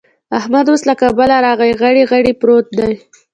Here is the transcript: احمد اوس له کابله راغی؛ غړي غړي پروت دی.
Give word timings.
احمد 0.37 0.65
اوس 0.69 0.81
له 0.89 0.93
کابله 1.01 1.35
راغی؛ 1.45 1.71
غړي 1.81 2.03
غړي 2.11 2.33
پروت 2.41 2.65
دی. 2.77 2.91